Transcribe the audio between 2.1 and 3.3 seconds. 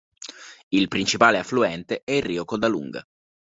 il rio Codalunga.